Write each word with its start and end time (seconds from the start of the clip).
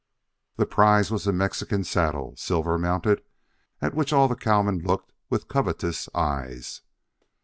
The 0.55 0.65
prize 0.65 1.11
was 1.11 1.27
a 1.27 1.31
Mexican 1.31 1.83
saddle, 1.83 2.35
silver 2.35 2.79
mounted, 2.79 3.21
at 3.83 3.93
which 3.93 4.11
all 4.11 4.27
the 4.27 4.35
cowmen 4.35 4.79
looked 4.79 5.11
with 5.29 5.47
covetous 5.47 6.09
eyes. 6.15 6.81